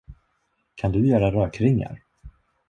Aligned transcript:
Kan 0.75 0.91
du 0.91 1.07
göra 1.07 1.31
rökringar? 1.31 2.01